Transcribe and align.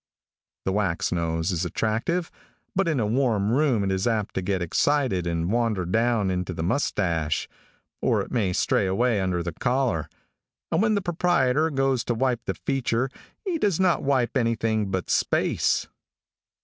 The 0.65 0.71
wax 0.71 1.11
nose 1.11 1.51
is 1.51 1.63
attractive, 1.63 2.31
but 2.75 2.87
in 2.87 2.99
a 2.99 3.05
warm 3.05 3.51
room 3.51 3.83
it 3.83 3.91
is 3.91 4.07
apt 4.07 4.33
to 4.33 4.41
get 4.41 4.59
excited 4.63 5.27
and 5.27 5.51
wander 5.51 5.85
down 5.85 6.31
into 6.31 6.55
the 6.55 6.63
mustache, 6.63 7.47
or 8.01 8.19
it 8.23 8.31
may 8.31 8.51
stray 8.51 8.87
away 8.87 9.21
under 9.21 9.43
the 9.43 9.51
collar, 9.53 10.09
and 10.71 10.81
when 10.81 10.95
the 10.95 11.03
proprietor 11.03 11.69
goes 11.69 12.03
to 12.05 12.15
wipe 12.15 12.43
this 12.45 12.57
feature 12.65 13.11
he 13.45 13.59
does 13.59 13.79
not 13.79 14.01
wipe 14.01 14.35
anything 14.35 14.89
but 14.89 15.11
space. 15.11 15.87